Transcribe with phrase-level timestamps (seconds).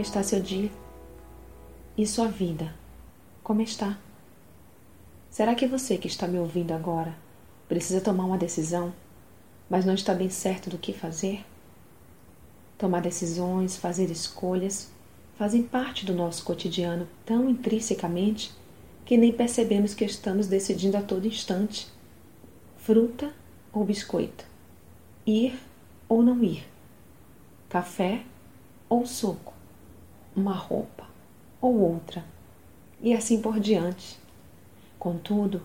[0.00, 0.68] está seu dia?
[1.96, 2.74] E sua vida?
[3.42, 3.96] Como está?
[5.30, 7.14] Será que você que está me ouvindo agora
[7.68, 8.92] precisa tomar uma decisão,
[9.70, 11.44] mas não está bem certo do que fazer?
[12.76, 14.90] Tomar decisões, fazer escolhas,
[15.38, 18.52] fazem parte do nosso cotidiano tão intrinsecamente
[19.04, 21.86] que nem percebemos que estamos decidindo a todo instante:
[22.76, 23.32] fruta
[23.72, 24.44] ou biscoito,
[25.24, 25.56] ir
[26.08, 26.66] ou não ir,
[27.68, 28.24] café
[28.88, 29.55] ou suco,
[30.36, 31.08] uma roupa
[31.60, 32.22] ou outra,
[33.00, 34.18] e assim por diante.
[34.98, 35.62] Contudo,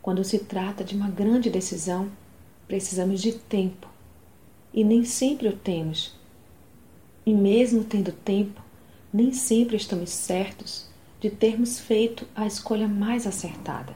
[0.00, 2.10] quando se trata de uma grande decisão,
[2.66, 3.88] precisamos de tempo,
[4.72, 6.14] e nem sempre o temos.
[7.26, 8.60] E mesmo tendo tempo,
[9.12, 10.88] nem sempre estamos certos
[11.20, 13.94] de termos feito a escolha mais acertada.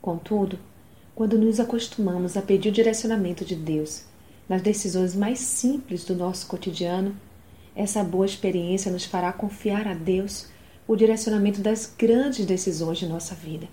[0.00, 0.58] Contudo,
[1.14, 4.04] quando nos acostumamos a pedir o direcionamento de Deus
[4.48, 7.16] nas decisões mais simples do nosso cotidiano,
[7.74, 10.48] essa boa experiência nos fará confiar a Deus
[10.86, 13.68] o direcionamento das grandes decisões de nossa vida.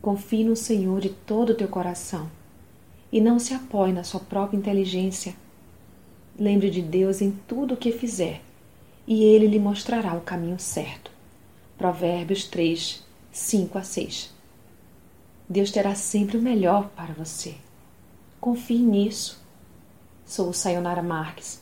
[0.00, 2.30] Confie no Senhor de todo o teu coração
[3.10, 5.34] e não se apoie na sua própria inteligência.
[6.38, 8.42] Lembre de Deus em tudo o que fizer
[9.06, 11.10] e ele lhe mostrará o caminho certo.
[11.78, 14.30] Provérbios 3, 5 a 6.
[15.48, 17.54] Deus terá sempre o melhor para você.
[18.40, 19.40] Confie nisso.
[20.24, 21.61] Sou Sayonara Marques.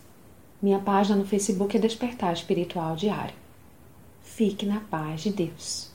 [0.63, 3.35] Minha página no Facebook é Despertar Espiritual Diário.
[4.23, 5.91] Fique na paz de Deus.